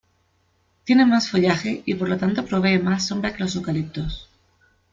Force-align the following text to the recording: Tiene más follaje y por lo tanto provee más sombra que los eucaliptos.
Tiene 0.83 1.05
más 1.05 1.29
follaje 1.29 1.83
y 1.85 1.93
por 1.93 2.09
lo 2.09 2.17
tanto 2.17 2.43
provee 2.43 2.79
más 2.79 3.05
sombra 3.05 3.35
que 3.35 3.43
los 3.43 3.55
eucaliptos. 3.55 4.27